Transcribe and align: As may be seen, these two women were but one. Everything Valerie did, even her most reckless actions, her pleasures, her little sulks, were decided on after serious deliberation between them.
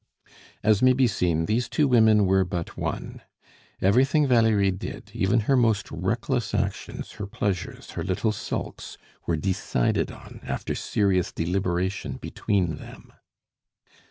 As 0.63 0.81
may 0.81 0.93
be 0.93 1.05
seen, 1.05 1.45
these 1.45 1.69
two 1.69 1.87
women 1.87 2.25
were 2.25 2.43
but 2.43 2.75
one. 2.75 3.21
Everything 3.83 4.25
Valerie 4.25 4.71
did, 4.71 5.11
even 5.13 5.41
her 5.41 5.55
most 5.55 5.91
reckless 5.91 6.55
actions, 6.55 7.11
her 7.11 7.27
pleasures, 7.27 7.91
her 7.91 8.03
little 8.03 8.31
sulks, 8.31 8.97
were 9.27 9.37
decided 9.37 10.11
on 10.11 10.39
after 10.41 10.73
serious 10.73 11.31
deliberation 11.31 12.13
between 12.13 12.77
them. 12.77 13.13